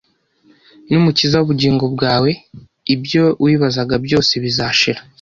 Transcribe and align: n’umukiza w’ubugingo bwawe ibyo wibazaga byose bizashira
n’umukiza 0.89 1.35
w’ubugingo 1.37 1.85
bwawe 1.95 2.29
ibyo 2.93 3.23
wibazaga 3.43 3.95
byose 4.05 4.33
bizashira 4.43 4.99